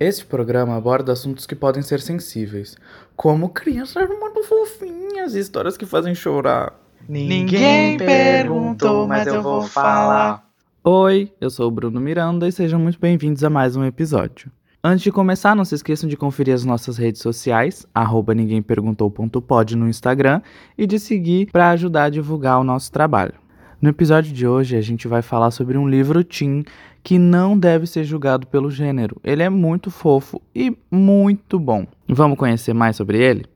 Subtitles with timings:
[0.00, 2.74] Este programa aborda assuntos que podem ser sensíveis,
[3.14, 6.72] como crianças muito fofinhas e histórias que fazem chorar.
[7.06, 10.48] Ninguém perguntou, mas eu vou falar.
[10.82, 14.50] Oi, eu sou o Bruno Miranda e sejam muito bem-vindos a mais um episódio.
[14.82, 19.86] Antes de começar, não se esqueçam de conferir as nossas redes sociais, arroba ninguémperguntou.pod no
[19.86, 20.40] Instagram
[20.78, 23.34] e de seguir para ajudar a divulgar o nosso trabalho.
[23.82, 26.64] No episódio de hoje, a gente vai falar sobre um livro teen
[27.02, 29.20] que não deve ser julgado pelo gênero.
[29.24, 31.86] Ele é muito fofo e muito bom.
[32.08, 33.46] Vamos conhecer mais sobre ele?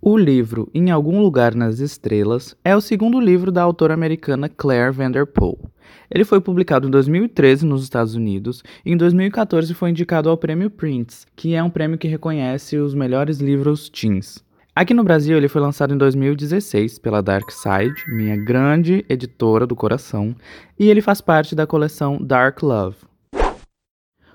[0.00, 4.92] O livro Em Algum Lugar nas Estrelas é o segundo livro da autora americana Claire
[4.92, 5.58] Vanderpool.
[6.10, 10.70] Ele foi publicado em 2013 nos Estados Unidos e em 2014 foi indicado ao Prêmio
[10.70, 14.42] Prince, que é um prêmio que reconhece os melhores livros teens.
[14.78, 19.74] Aqui no Brasil, ele foi lançado em 2016 pela Dark Side, minha grande editora do
[19.74, 20.36] coração,
[20.78, 22.96] e ele faz parte da coleção Dark Love.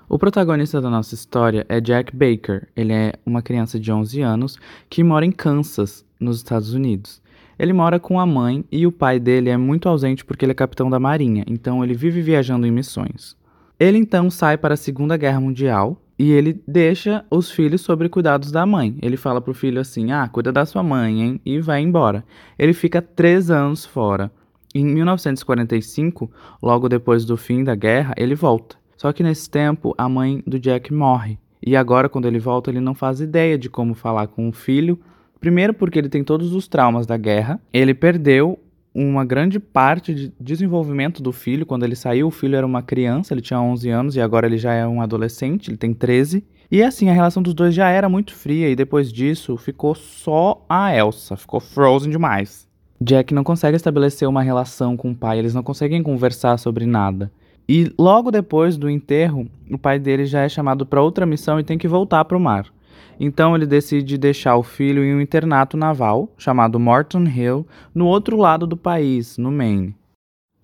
[0.06, 2.68] O protagonista da nossa história é Jack Baker.
[2.76, 4.58] Ele é uma criança de 11 anos
[4.90, 7.22] que mora em Kansas, nos Estados Unidos.
[7.58, 10.54] Ele mora com a mãe e o pai dele é muito ausente porque ele é
[10.54, 13.34] capitão da marinha, então ele vive viajando em missões.
[13.80, 18.52] Ele então sai para a Segunda Guerra Mundial e ele deixa os filhos sobre cuidados
[18.52, 18.96] da mãe.
[19.02, 21.40] Ele fala pro filho assim: ah, cuida da sua mãe, hein?
[21.44, 22.24] E vai embora.
[22.58, 24.30] Ele fica três anos fora.
[24.74, 26.30] Em 1945,
[26.62, 28.76] logo depois do fim da guerra, ele volta.
[28.96, 31.38] Só que nesse tempo, a mãe do Jack morre.
[31.64, 34.98] E agora, quando ele volta, ele não faz ideia de como falar com o filho.
[35.40, 37.60] Primeiro, porque ele tem todos os traumas da guerra.
[37.72, 38.58] Ele perdeu
[38.94, 41.66] uma grande parte de desenvolvimento do filho.
[41.66, 44.56] Quando ele saiu, o filho era uma criança, ele tinha 11 anos e agora ele
[44.56, 46.44] já é um adolescente, ele tem 13.
[46.70, 50.64] E assim, a relação dos dois já era muito fria e depois disso ficou só
[50.68, 52.68] a Elsa, ficou frozen demais.
[53.00, 57.30] Jack não consegue estabelecer uma relação com o pai, eles não conseguem conversar sobre nada.
[57.68, 61.64] E logo depois do enterro, o pai dele já é chamado para outra missão e
[61.64, 62.73] tem que voltar para o mar.
[63.18, 68.36] Então ele decide deixar o filho em um internato naval chamado Morton Hill, no outro
[68.36, 69.94] lado do país, no Maine.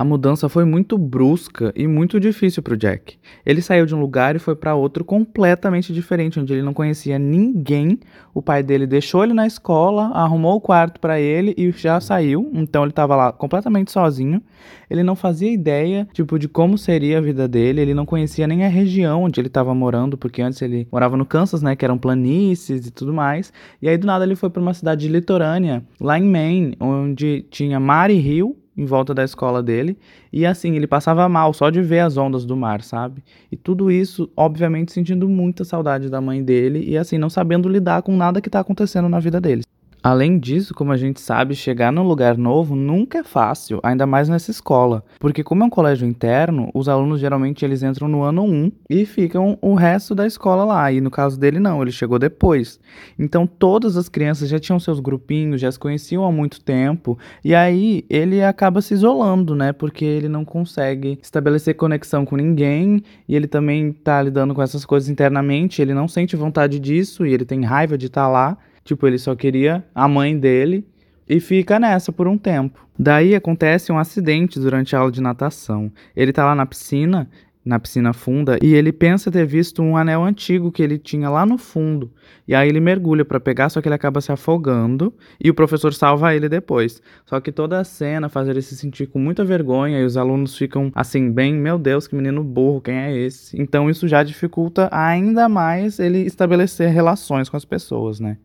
[0.00, 3.18] A mudança foi muito brusca e muito difícil para o Jack.
[3.44, 7.18] Ele saiu de um lugar e foi para outro completamente diferente, onde ele não conhecia
[7.18, 8.00] ninguém.
[8.32, 12.50] O pai dele deixou ele na escola, arrumou o quarto para ele e já saiu.
[12.54, 14.42] Então ele estava lá completamente sozinho.
[14.88, 17.82] Ele não fazia ideia, tipo, de como seria a vida dele.
[17.82, 21.26] Ele não conhecia nem a região onde ele estava morando, porque antes ele morava no
[21.26, 23.52] Kansas, né, que eram planícies e tudo mais.
[23.82, 27.78] E aí do nada ele foi para uma cidade litorânea, lá em Maine, onde tinha
[27.78, 29.98] mar e rio em volta da escola dele.
[30.32, 33.22] E assim, ele passava mal só de ver as ondas do mar, sabe?
[33.52, 38.00] E tudo isso, obviamente, sentindo muita saudade da mãe dele e assim, não sabendo lidar
[38.00, 39.62] com nada que tá acontecendo na vida dele.
[40.02, 44.30] Além disso, como a gente sabe, chegar num lugar novo nunca é fácil, ainda mais
[44.30, 48.42] nessa escola, porque como é um colégio interno, os alunos geralmente eles entram no ano
[48.44, 52.18] 1 e ficam o resto da escola lá, e no caso dele não, ele chegou
[52.18, 52.80] depois.
[53.18, 57.54] Então todas as crianças já tinham seus grupinhos, já se conheciam há muito tempo, e
[57.54, 63.36] aí ele acaba se isolando, né, porque ele não consegue estabelecer conexão com ninguém, e
[63.36, 67.44] ele também tá lidando com essas coisas internamente, ele não sente vontade disso, e ele
[67.44, 68.58] tem raiva de estar tá lá,
[68.90, 70.84] Tipo, ele só queria a mãe dele
[71.28, 72.88] e fica nessa por um tempo.
[72.98, 75.92] Daí acontece um acidente durante a aula de natação.
[76.16, 77.30] Ele tá lá na piscina,
[77.64, 81.46] na piscina funda, e ele pensa ter visto um anel antigo que ele tinha lá
[81.46, 82.10] no fundo.
[82.48, 85.94] E aí ele mergulha para pegar, só que ele acaba se afogando e o professor
[85.94, 87.00] salva ele depois.
[87.24, 90.58] Só que toda a cena faz ele se sentir com muita vergonha e os alunos
[90.58, 93.56] ficam assim, bem, meu Deus, que menino burro, quem é esse?
[93.56, 98.36] Então isso já dificulta ainda mais ele estabelecer relações com as pessoas, né?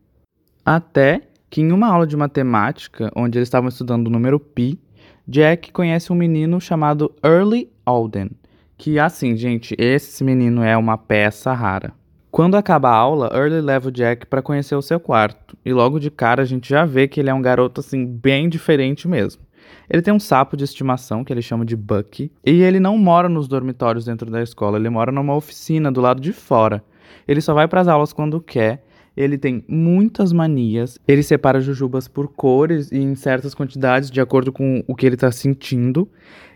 [0.65, 4.79] Até que em uma aula de matemática, onde eles estavam estudando o número pi,
[5.27, 8.31] Jack conhece um menino chamado Early Alden,
[8.75, 11.93] que assim, gente, esse menino é uma peça rara.
[12.31, 15.99] Quando acaba a aula, Early leva o Jack para conhecer o seu quarto, e logo
[15.99, 19.43] de cara a gente já vê que ele é um garoto assim bem diferente mesmo.
[19.87, 23.29] Ele tem um sapo de estimação que ele chama de Bucky, e ele não mora
[23.29, 26.83] nos dormitórios dentro da escola, ele mora numa oficina do lado de fora.
[27.27, 28.83] Ele só vai para as aulas quando quer
[29.15, 30.99] ele tem muitas manias.
[31.07, 35.15] Ele separa jujubas por cores e em certas quantidades, de acordo com o que ele
[35.15, 36.07] tá sentindo.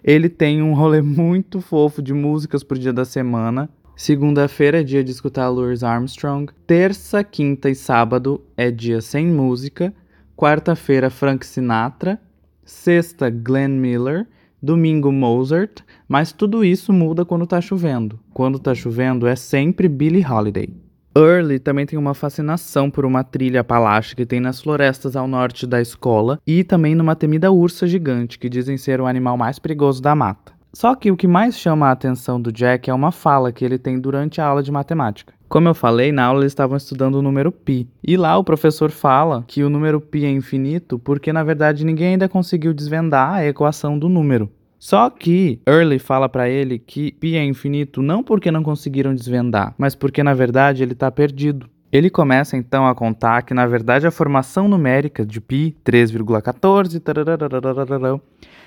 [0.03, 3.69] Ele tem um rolê muito fofo de músicas por dia da semana.
[3.95, 6.51] Segunda-feira é dia de escutar Louis Armstrong.
[6.65, 9.94] Terça, quinta e sábado é dia sem música.
[10.35, 12.19] Quarta-feira, Frank Sinatra.
[12.63, 14.27] Sexta, Glenn Miller.
[14.61, 15.81] Domingo, Mozart.
[16.07, 18.19] Mas tudo isso muda quando tá chovendo.
[18.33, 20.88] Quando tá chovendo é sempre Billie Holiday.
[21.15, 25.65] Early também tem uma fascinação por uma trilha Apalache que tem nas florestas ao norte
[25.65, 30.01] da escola e também numa temida ursa gigante, que dizem ser o animal mais perigoso
[30.01, 30.53] da mata.
[30.71, 33.79] Só que o que mais chama a atenção do Jack é uma fala que ele
[33.79, 35.33] tem durante a aula de matemática.
[35.47, 37.88] Como eu falei, na aula eles estavam estudando o número π.
[38.03, 42.09] E lá o professor fala que o número π é infinito porque na verdade ninguém
[42.09, 44.47] ainda conseguiu desvendar a equação do número.
[44.80, 49.76] Só que Early fala para ele que π é infinito não porque não conseguiram desvendar,
[49.78, 51.70] mas porque na verdade ele está perdido.
[51.92, 57.02] Ele começa então a contar que na verdade a formação numérica de π 3,14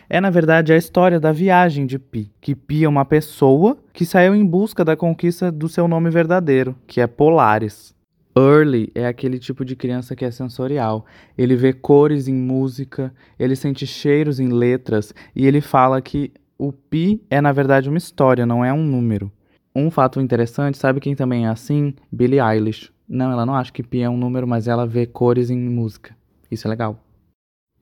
[0.08, 4.04] é na verdade a história da viagem de Pi, que Pi é uma pessoa que
[4.04, 7.94] saiu em busca da conquista do seu nome verdadeiro, que é Polaris.
[8.36, 11.04] Early é aquele tipo de criança que é sensorial.
[11.36, 16.72] Ele vê cores em música, ele sente cheiros em letras e ele fala que o
[16.72, 19.30] pi é na verdade uma história, não é um número.
[19.74, 21.94] Um fato interessante, sabe quem também é assim?
[22.10, 22.92] Billie Eilish.
[23.08, 26.16] Não, ela não acha que pi é um número, mas ela vê cores em música.
[26.50, 26.98] Isso é legal.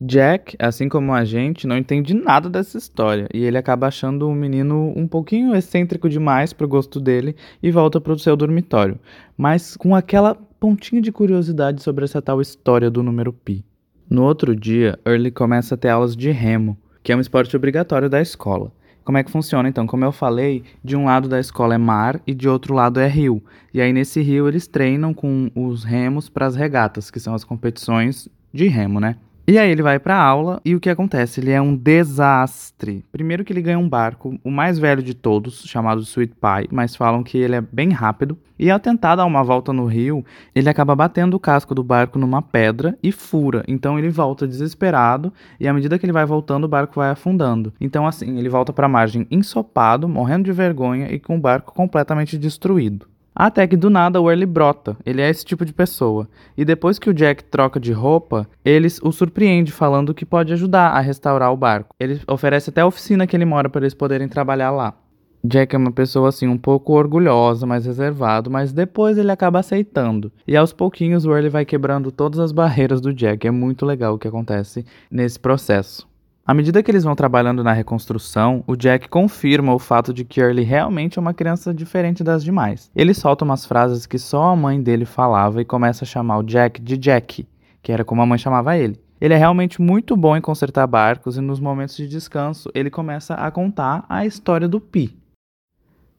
[0.02, 4.34] Jack, assim como a gente, não entende nada dessa história e ele acaba achando o
[4.34, 8.98] menino um pouquinho excêntrico demais pro gosto dele e volta pro seu dormitório,
[9.36, 13.62] mas com aquela pontinha de curiosidade sobre essa tal história do número pi.
[14.08, 18.08] No outro dia, Early começa a ter aulas de remo, que é um esporte obrigatório
[18.08, 18.72] da escola.
[19.04, 19.86] Como é que funciona então?
[19.86, 23.06] Como eu falei, de um lado da escola é mar e de outro lado é
[23.06, 23.42] rio.
[23.72, 27.44] E aí nesse rio eles treinam com os remos para as regatas, que são as
[27.44, 29.16] competições de remo, né?
[29.50, 31.40] E aí ele vai pra aula e o que acontece?
[31.40, 33.04] Ele é um desastre.
[33.10, 36.94] Primeiro que ele ganha um barco, o mais velho de todos, chamado Sweet Pie, mas
[36.94, 38.38] falam que ele é bem rápido.
[38.56, 40.24] E ao tentar dar uma volta no rio,
[40.54, 43.64] ele acaba batendo o casco do barco numa pedra e fura.
[43.66, 47.72] Então ele volta desesperado e à medida que ele vai voltando, o barco vai afundando.
[47.80, 51.74] Então assim, ele volta para a margem ensopado, morrendo de vergonha e com o barco
[51.74, 53.09] completamente destruído.
[53.34, 54.96] Até que do nada o Early brota.
[55.04, 56.28] Ele é esse tipo de pessoa.
[56.56, 60.90] E depois que o Jack troca de roupa, ele o surpreende falando que pode ajudar
[60.90, 61.94] a restaurar o barco.
[61.98, 64.94] Ele oferece até a oficina que ele mora para eles poderem trabalhar lá.
[65.42, 70.30] Jack é uma pessoa assim um pouco orgulhosa, mais reservado, mas depois ele acaba aceitando.
[70.46, 73.46] E aos pouquinhos o Early vai quebrando todas as barreiras do Jack.
[73.46, 76.09] É muito legal o que acontece nesse processo.
[76.50, 80.40] À medida que eles vão trabalhando na reconstrução, o Jack confirma o fato de que
[80.40, 82.90] Early realmente é uma criança diferente das demais.
[82.92, 86.42] Ele solta umas frases que só a mãe dele falava e começa a chamar o
[86.42, 87.46] Jack de Jack,
[87.80, 89.00] que era como a mãe chamava ele.
[89.20, 93.34] Ele é realmente muito bom em consertar barcos e nos momentos de descanso ele começa
[93.34, 95.16] a contar a história do Pi.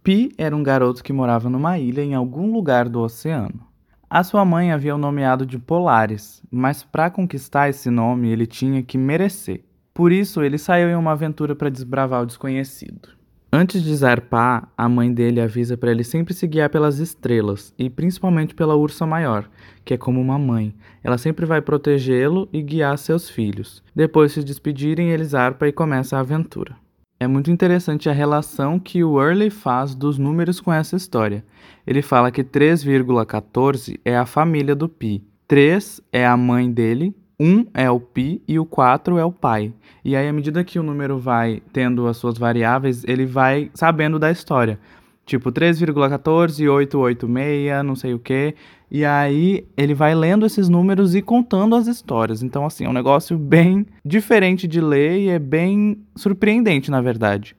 [0.02, 3.68] Pi era um garoto que morava numa ilha em algum lugar do oceano.
[4.10, 8.82] A sua mãe havia o nomeado de Polaris, mas para conquistar esse nome ele tinha
[8.82, 9.66] que merecer.
[9.94, 13.10] Por isso, ele saiu em uma aventura para desbravar o desconhecido.
[13.54, 17.90] Antes de zarpar, a mãe dele avisa para ele sempre se guiar pelas estrelas, e
[17.90, 19.50] principalmente pela ursa maior,
[19.84, 20.74] que é como uma mãe.
[21.04, 23.84] Ela sempre vai protegê-lo e guiar seus filhos.
[23.94, 26.78] Depois de se despedirem, ele zarpa e começa a aventura.
[27.20, 31.44] É muito interessante a relação que o Early faz dos números com essa história.
[31.86, 35.24] Ele fala que 3,14 é a família do Pi.
[35.46, 39.74] 3 é a mãe dele, 1 é o pi e o 4 é o pai.
[40.06, 44.20] E aí, à medida que o número vai tendo as suas variáveis, ele vai sabendo
[44.20, 44.80] da história.
[45.26, 48.54] Tipo 3,14, 886, não sei o quê.
[48.92, 52.44] E aí ele vai lendo esses números e contando as histórias.
[52.44, 57.56] Então, assim, é um negócio bem diferente de ler e é bem surpreendente, na verdade.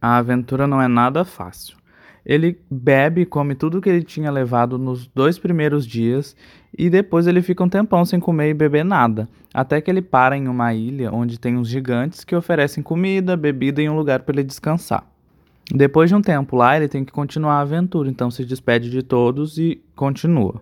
[0.00, 1.76] A aventura não é nada fácil.
[2.24, 6.36] Ele bebe e come tudo que ele tinha levado nos dois primeiros dias
[6.76, 10.36] e depois ele fica um tempão sem comer e beber nada, até que ele para
[10.36, 14.34] em uma ilha onde tem uns gigantes que oferecem comida, bebida e um lugar para
[14.34, 15.04] ele descansar.
[15.70, 19.02] Depois de um tempo lá, ele tem que continuar a aventura, então se despede de
[19.02, 20.60] todos e continua.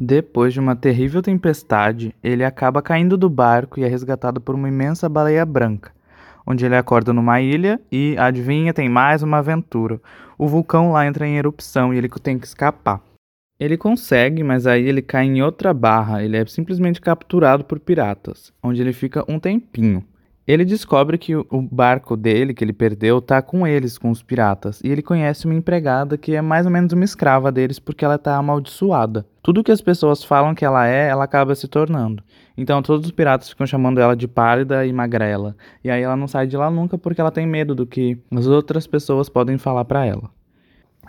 [0.00, 4.68] Depois de uma terrível tempestade, ele acaba caindo do barco e é resgatado por uma
[4.68, 5.92] imensa baleia branca
[6.46, 10.00] onde ele acorda numa ilha e, adivinha, tem mais uma aventura.
[10.36, 13.00] O vulcão lá entra em erupção e ele tem que escapar.
[13.62, 16.24] Ele consegue, mas aí ele cai em outra barra.
[16.24, 20.04] Ele é simplesmente capturado por piratas, onde ele fica um tempinho.
[20.44, 24.80] Ele descobre que o barco dele, que ele perdeu, tá com eles, com os piratas,
[24.82, 28.18] e ele conhece uma empregada que é mais ou menos uma escrava deles porque ela
[28.18, 29.24] tá amaldiçoada.
[29.40, 32.20] Tudo que as pessoas falam que ela é, ela acaba se tornando.
[32.56, 35.54] Então todos os piratas ficam chamando ela de pálida e magrela.
[35.84, 38.48] E aí ela não sai de lá nunca porque ela tem medo do que as
[38.48, 40.28] outras pessoas podem falar para ela.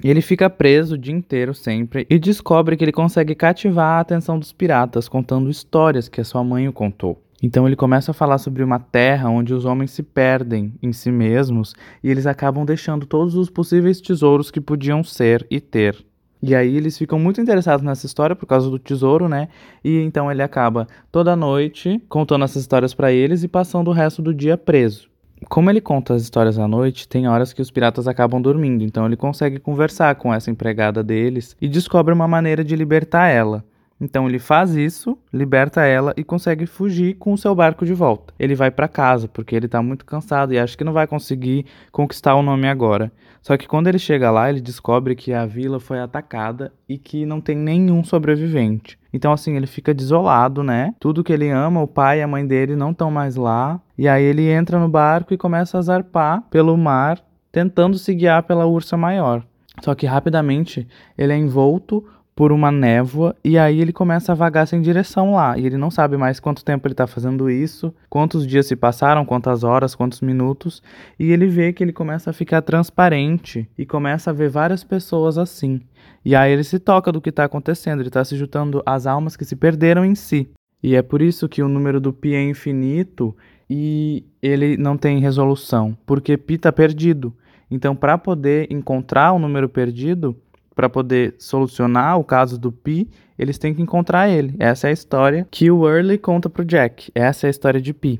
[0.03, 3.99] E ele fica preso o dia inteiro sempre e descobre que ele consegue cativar a
[4.01, 7.21] atenção dos piratas contando histórias que a sua mãe o contou.
[7.41, 11.11] Então ele começa a falar sobre uma terra onde os homens se perdem em si
[11.11, 16.03] mesmos e eles acabam deixando todos os possíveis tesouros que podiam ser e ter.
[16.41, 19.47] E aí eles ficam muito interessados nessa história por causa do tesouro, né?
[19.81, 24.21] E então ele acaba toda noite contando essas histórias para eles e passando o resto
[24.21, 25.12] do dia preso.
[25.49, 29.05] Como ele conta as histórias à noite, tem horas que os piratas acabam dormindo, então
[29.05, 33.63] ele consegue conversar com essa empregada deles e descobre uma maneira de libertar ela.
[34.03, 38.33] Então ele faz isso, liberta ela e consegue fugir com o seu barco de volta.
[38.37, 41.65] Ele vai para casa porque ele tá muito cansado e acha que não vai conseguir
[41.89, 43.13] conquistar o nome agora.
[43.41, 47.25] Só que quando ele chega lá, ele descobre que a vila foi atacada e que
[47.25, 48.99] não tem nenhum sobrevivente.
[49.13, 50.93] Então assim, ele fica desolado, né?
[50.99, 53.79] Tudo que ele ama, o pai e a mãe dele não estão mais lá.
[53.97, 57.21] E aí ele entra no barco e começa a zarpar pelo mar,
[57.53, 59.45] tentando se guiar pela ursa maior.
[59.81, 60.85] Só que rapidamente
[61.17, 65.57] ele é envolto por uma névoa e aí ele começa a vagar sem direção lá.
[65.57, 69.25] E ele não sabe mais quanto tempo ele está fazendo isso, quantos dias se passaram,
[69.25, 70.81] quantas horas, quantos minutos.
[71.19, 75.37] E ele vê que ele começa a ficar transparente e começa a ver várias pessoas
[75.37, 75.81] assim.
[76.25, 79.35] E aí ele se toca do que está acontecendo, ele está se juntando às almas
[79.35, 80.49] que se perderam em si.
[80.81, 83.35] E é por isso que o número do pi é infinito
[83.69, 87.33] e ele não tem resolução, porque pi está perdido.
[87.71, 90.35] Então, para poder encontrar o número perdido,
[90.75, 94.55] para poder solucionar o caso do Pi, eles têm que encontrar ele.
[94.59, 97.11] Essa é a história que o Early conta pro Jack.
[97.13, 98.19] Essa é a história de Pi.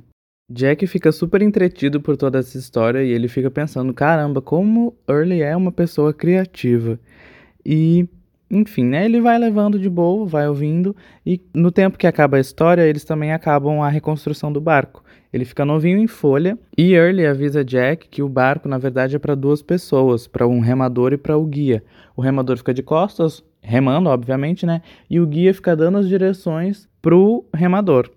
[0.52, 5.42] Jack fica super entretido por toda essa história e ele fica pensando: caramba, como Early
[5.42, 7.00] é uma pessoa criativa.
[7.66, 8.08] E,
[8.52, 9.06] enfim, né?
[9.06, 10.96] Ele vai levando de boa, vai ouvindo,
[11.26, 15.04] e no tempo que acaba a história, eles também acabam a reconstrução do barco.
[15.32, 19.20] Ele fica novinho em folha e Early avisa Jack que o barco na verdade é
[19.20, 21.84] para duas pessoas, para um remador e para o guia.
[22.16, 24.82] O remador fica de costas, remando, obviamente, né?
[25.10, 28.10] E o guia fica dando as direções pro remador.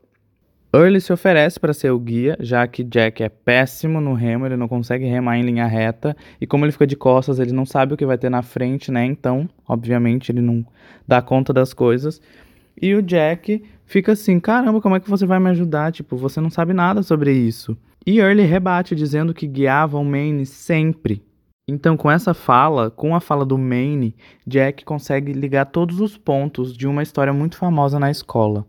[0.74, 4.56] Early se oferece para ser o guia, já que Jack é péssimo no remo, ele
[4.56, 7.94] não consegue remar em linha reta, e como ele fica de costas, ele não sabe
[7.94, 9.04] o que vai ter na frente, né?
[9.06, 10.66] Então, obviamente, ele não
[11.08, 12.20] dá conta das coisas.
[12.80, 15.92] E o Jack fica assim: caramba, como é que você vai me ajudar?
[15.92, 17.76] Tipo, você não sabe nada sobre isso.
[18.06, 21.22] E Early rebate dizendo que guiava o Maine sempre.
[21.68, 24.14] Então, com essa fala, com a fala do Maine,
[24.46, 28.64] Jack consegue ligar todos os pontos de uma história muito famosa na escola.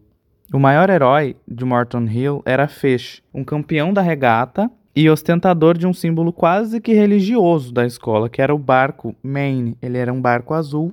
[0.51, 5.85] O maior herói de Morton Hill era Fish, um campeão da regata e ostentador de
[5.85, 9.77] um símbolo quase que religioso da escola, que era o barco Maine.
[9.79, 10.91] Ele era um barco azul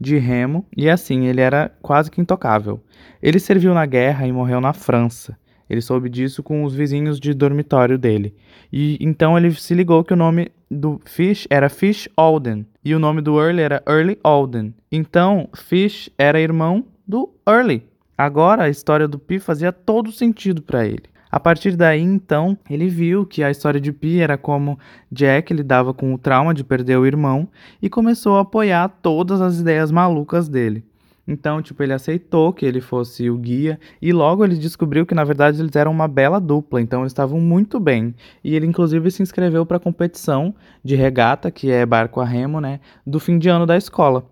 [0.00, 2.82] de remo e assim ele era quase que intocável.
[3.22, 5.38] Ele serviu na guerra e morreu na França.
[5.68, 8.34] Ele soube disso com os vizinhos de dormitório dele.
[8.72, 12.98] E então ele se ligou que o nome do Fish era Fish Alden e o
[12.98, 14.74] nome do Early era Early Alden.
[14.90, 17.82] Então, Fish era irmão do Early.
[18.16, 21.04] Agora a história do Pi fazia todo sentido para ele.
[21.30, 24.78] A partir daí, então, ele viu que a história de Pi era como
[25.10, 27.48] Jack lidava com o trauma de perder o irmão
[27.82, 30.84] e começou a apoiar todas as ideias malucas dele.
[31.26, 35.24] Então, tipo, ele aceitou que ele fosse o guia e logo ele descobriu que na
[35.24, 38.14] verdade eles eram uma bela dupla, então eles estavam muito bem.
[38.42, 42.60] E ele inclusive se inscreveu para a competição de regata, que é barco a remo,
[42.60, 44.24] né, do fim de ano da escola.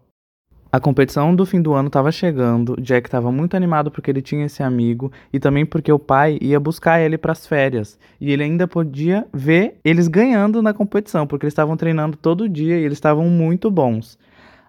[0.74, 4.46] A competição do fim do ano estava chegando, Jack estava muito animado porque ele tinha
[4.46, 7.98] esse amigo e também porque o pai ia buscar ele para as férias.
[8.18, 12.78] E ele ainda podia ver eles ganhando na competição, porque eles estavam treinando todo dia
[12.78, 14.18] e eles estavam muito bons.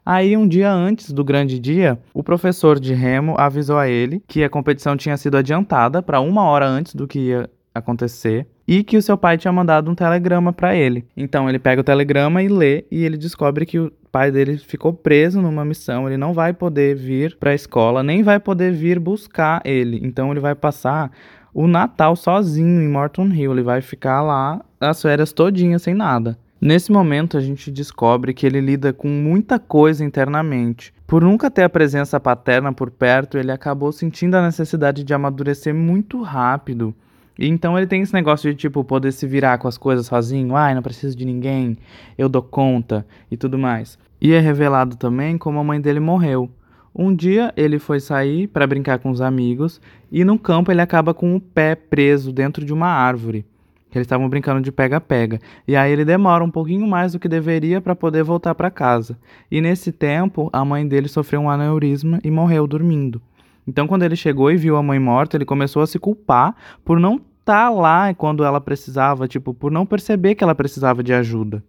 [0.06, 4.44] Aí, um dia antes do grande dia, o professor de remo avisou a ele que
[4.44, 8.98] a competição tinha sido adiantada para uma hora antes do que ia acontecer e que
[8.98, 11.06] o seu pai tinha mandado um telegrama para ele.
[11.16, 14.94] Então ele pega o telegrama e lê e ele descobre que o pai dele ficou
[14.94, 19.00] preso numa missão, ele não vai poder vir para a escola, nem vai poder vir
[19.00, 20.00] buscar ele.
[20.04, 21.12] Então ele vai passar
[21.54, 26.38] o Natal sozinho em Morton Hill, ele vai ficar lá as férias todinhas sem nada.
[26.66, 30.94] Nesse momento a gente descobre que ele lida com muita coisa internamente.
[31.06, 35.76] Por nunca ter a presença paterna por perto, ele acabou sentindo a necessidade de amadurecer
[35.76, 36.96] muito rápido
[37.38, 40.56] e então ele tem esse negócio de, tipo, poder se virar com as coisas sozinho.
[40.56, 41.78] Ai, não preciso de ninguém,
[42.18, 44.00] eu dou conta e tudo mais.
[44.22, 46.50] E é revelado também como a mãe dele morreu.
[46.96, 51.14] Um dia ele foi sair para brincar com os amigos e no campo ele acaba
[51.14, 53.46] com o pé preso dentro de uma árvore.
[53.94, 55.40] Eles estavam brincando de pega-pega.
[55.68, 59.18] E aí ele demora um pouquinho mais do que deveria para poder voltar para casa.
[59.52, 63.22] E nesse tempo, a mãe dele sofreu um aneurisma e morreu dormindo.
[63.68, 67.00] Então, quando ele chegou e viu a mãe morta, ele começou a se culpar por
[67.00, 71.14] não estar tá lá quando ela precisava, tipo, por não perceber que ela precisava de
[71.14, 71.64] ajuda.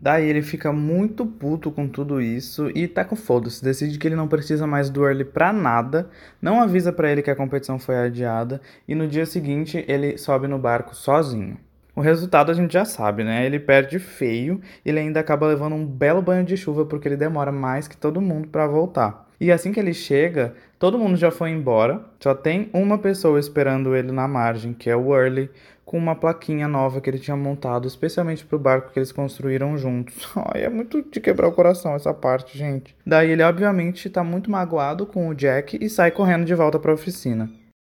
[0.00, 4.14] Daí ele fica muito puto com tudo isso e tá com foda-se, decide que ele
[4.14, 6.08] não precisa mais do Early pra nada,
[6.40, 10.46] não avisa para ele que a competição foi adiada e no dia seguinte ele sobe
[10.46, 11.58] no barco sozinho.
[11.98, 13.44] O resultado a gente já sabe, né?
[13.44, 17.50] Ele perde feio ele ainda acaba levando um belo banho de chuva porque ele demora
[17.50, 19.26] mais que todo mundo para voltar.
[19.40, 23.96] E assim que ele chega, todo mundo já foi embora, só tem uma pessoa esperando
[23.96, 25.50] ele na margem, que é o Early,
[25.84, 29.76] com uma plaquinha nova que ele tinha montado especialmente para o barco que eles construíram
[29.76, 30.24] juntos.
[30.54, 32.94] Ai, é muito de quebrar o coração essa parte, gente.
[33.04, 36.92] Daí ele obviamente tá muito magoado com o Jack e sai correndo de volta para
[36.92, 37.50] a oficina.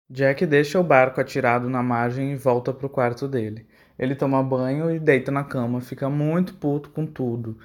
[0.09, 3.67] Jack deixa o barco atirado na margem e volta pro quarto dele.
[3.99, 7.57] Ele toma banho e deita na cama, fica muito puto com tudo.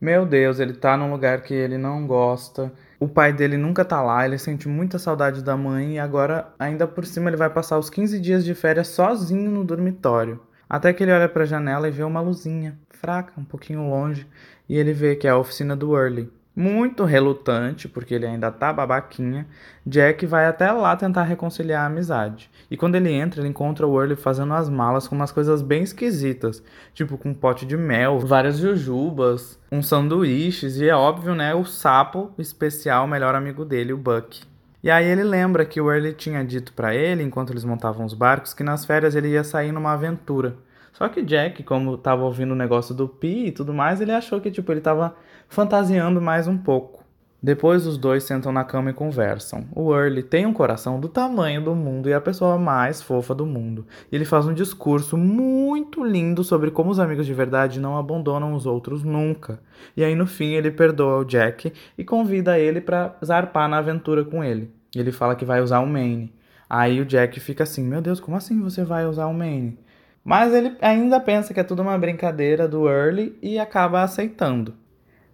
[0.00, 2.72] Meu Deus, ele tá num lugar que ele não gosta.
[2.98, 6.88] O pai dele nunca tá lá, ele sente muita saudade da mãe e agora, ainda
[6.88, 10.40] por cima, ele vai passar os 15 dias de férias sozinho no dormitório.
[10.68, 14.26] Até que ele olha para a janela e vê uma luzinha, fraca, um pouquinho longe,
[14.68, 16.32] e ele vê que é a oficina do Early.
[16.54, 19.46] Muito relutante, porque ele ainda tá babaquinha,
[19.86, 22.50] Jack vai até lá tentar reconciliar a amizade.
[22.70, 25.82] E quando ele entra, ele encontra o Early fazendo as malas com umas coisas bem
[25.82, 31.54] esquisitas, tipo com um pote de mel, várias jujubas, uns sanduíches e é óbvio, né,
[31.54, 34.42] o sapo especial, o melhor amigo dele, o Buck.
[34.82, 38.12] E aí ele lembra que o Early tinha dito para ele, enquanto eles montavam os
[38.12, 40.56] barcos, que nas férias ele ia sair numa aventura.
[40.92, 44.40] Só que Jack, como tava ouvindo o negócio do Pi e tudo mais, ele achou
[44.40, 45.16] que tipo ele tava
[45.52, 47.04] fantasiando mais um pouco.
[47.42, 49.66] Depois os dois sentam na cama e conversam.
[49.76, 53.44] O Early tem um coração do tamanho do mundo e a pessoa mais fofa do
[53.44, 53.86] mundo.
[54.10, 58.64] Ele faz um discurso muito lindo sobre como os amigos de verdade não abandonam os
[58.64, 59.60] outros nunca.
[59.94, 64.24] E aí no fim ele perdoa o Jack e convida ele para zarpar na aventura
[64.24, 64.70] com ele.
[64.96, 66.32] Ele fala que vai usar o Maine.
[66.66, 69.78] Aí o Jack fica assim: Meu Deus, como assim você vai usar o Maine?
[70.24, 74.80] Mas ele ainda pensa que é tudo uma brincadeira do Early e acaba aceitando.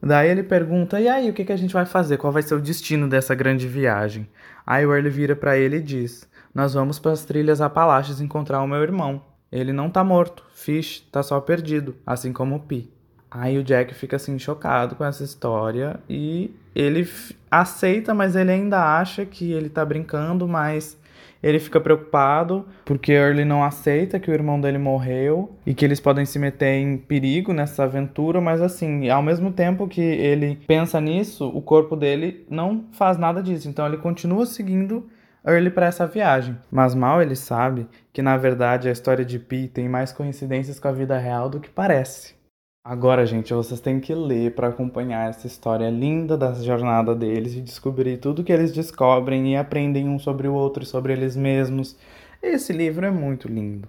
[0.02, 2.16] Daí ele pergunta: "E aí, o que, que a gente vai fazer?
[2.16, 4.28] Qual vai ser o destino dessa grande viagem?"
[4.66, 8.62] Aí o Early vira para ele e diz: "Nós vamos para as trilhas Apalaches encontrar
[8.62, 9.22] o meu irmão.
[9.50, 12.90] Ele não tá morto, Fish tá só perdido, assim como o Pi."
[13.30, 17.06] Aí o Jack fica assim chocado com essa história e ele
[17.50, 20.97] aceita, mas ele ainda acha que ele tá brincando, mas
[21.42, 26.00] ele fica preocupado porque Early não aceita que o irmão dele morreu e que eles
[26.00, 31.00] podem se meter em perigo nessa aventura, mas assim, ao mesmo tempo que ele pensa
[31.00, 33.68] nisso, o corpo dele não faz nada disso.
[33.68, 35.08] Então ele continua seguindo
[35.46, 36.56] Early para essa viagem.
[36.70, 40.88] Mas mal ele sabe que na verdade a história de Pi tem mais coincidências com
[40.88, 42.37] a vida real do que parece.
[42.84, 47.60] Agora, gente, vocês têm que ler para acompanhar essa história linda da jornada deles e
[47.60, 51.96] descobrir tudo que eles descobrem e aprendem um sobre o outro e sobre eles mesmos.
[52.42, 53.88] Esse livro é muito lindo.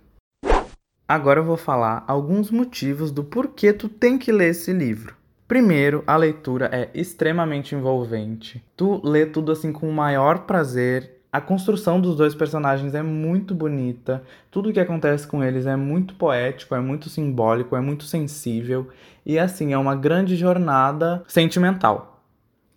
[1.08, 5.16] Agora eu vou falar alguns motivos do porquê tu tem que ler esse livro.
[5.48, 8.64] Primeiro, a leitura é extremamente envolvente.
[8.76, 13.54] Tu lê tudo assim com o maior prazer a construção dos dois personagens é muito
[13.54, 18.04] bonita, tudo o que acontece com eles é muito poético, é muito simbólico, é muito
[18.06, 18.88] sensível
[19.26, 22.19] e assim é uma grande jornada sentimental.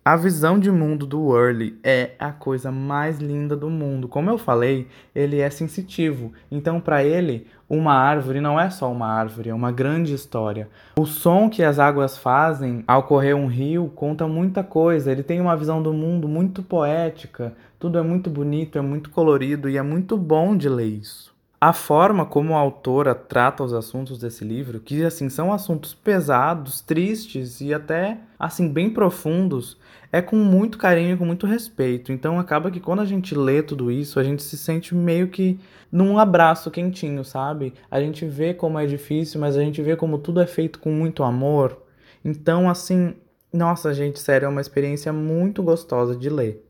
[0.05, 4.05] A visão de mundo do Early é a coisa mais linda do mundo.
[4.09, 4.85] Como eu falei,
[5.15, 6.33] ele é sensitivo.
[6.51, 10.67] Então, para ele, uma árvore não é só uma árvore, é uma grande história.
[10.99, 15.09] O som que as águas fazem ao correr um rio conta muita coisa.
[15.09, 17.53] Ele tem uma visão do mundo muito poética.
[17.79, 21.32] Tudo é muito bonito, é muito colorido e é muito bom de ler isso.
[21.65, 26.81] A forma como a autora trata os assuntos desse livro, que assim são assuntos pesados,
[26.81, 29.77] tristes e até assim bem profundos,
[30.11, 32.11] é com muito carinho e com muito respeito.
[32.11, 35.57] Então acaba que quando a gente lê tudo isso, a gente se sente meio que
[35.89, 37.73] num abraço quentinho, sabe?
[37.89, 40.91] A gente vê como é difícil, mas a gente vê como tudo é feito com
[40.91, 41.81] muito amor.
[42.25, 43.15] Então assim,
[43.53, 46.62] nossa, gente, sério, é uma experiência muito gostosa de ler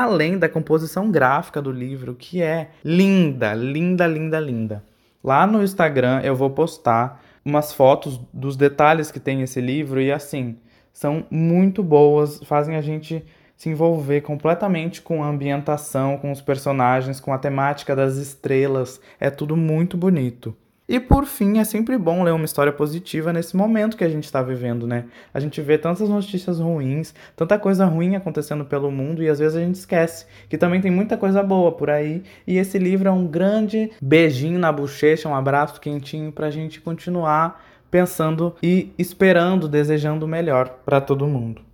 [0.00, 4.84] além da composição gráfica do livro, que é linda, linda, linda, linda.
[5.22, 10.10] Lá no Instagram eu vou postar umas fotos dos detalhes que tem esse livro e
[10.10, 10.56] assim,
[10.92, 13.24] são muito boas, fazem a gente
[13.56, 19.00] se envolver completamente com a ambientação, com os personagens, com a temática das estrelas.
[19.20, 20.56] É tudo muito bonito.
[20.92, 24.24] E por fim, é sempre bom ler uma história positiva nesse momento que a gente
[24.24, 25.06] está vivendo, né?
[25.32, 29.56] A gente vê tantas notícias ruins, tanta coisa ruim acontecendo pelo mundo e às vezes
[29.56, 32.22] a gente esquece que também tem muita coisa boa por aí.
[32.46, 36.78] E esse livro é um grande beijinho na bochecha, um abraço quentinho para a gente
[36.78, 41.71] continuar pensando e esperando, desejando o melhor para todo mundo.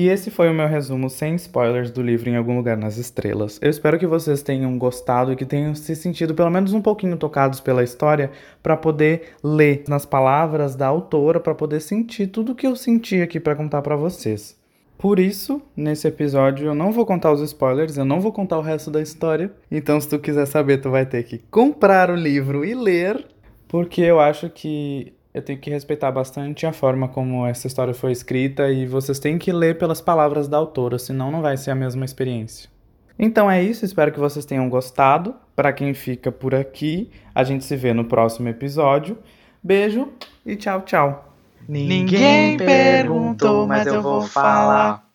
[0.00, 3.58] E esse foi o meu resumo sem spoilers do livro Em Algum Lugar nas Estrelas.
[3.60, 7.18] Eu espero que vocês tenham gostado e que tenham se sentido pelo menos um pouquinho
[7.18, 8.30] tocados pela história
[8.62, 13.20] para poder ler nas palavras da autora, para poder sentir tudo o que eu senti
[13.20, 14.58] aqui para contar para vocês.
[14.96, 18.62] Por isso, nesse episódio eu não vou contar os spoilers, eu não vou contar o
[18.62, 19.52] resto da história.
[19.70, 23.22] Então, se tu quiser saber, tu vai ter que comprar o livro e ler,
[23.68, 28.10] porque eu acho que Eu tenho que respeitar bastante a forma como essa história foi
[28.10, 31.74] escrita e vocês têm que ler pelas palavras da autora, senão não vai ser a
[31.74, 32.68] mesma experiência.
[33.16, 35.34] Então é isso, espero que vocês tenham gostado.
[35.54, 39.18] Para quem fica por aqui, a gente se vê no próximo episódio.
[39.62, 40.08] Beijo
[40.44, 41.34] e tchau, tchau.
[41.68, 45.09] Ninguém perguntou, mas eu vou falar.